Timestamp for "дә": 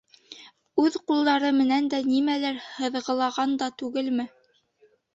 1.95-2.01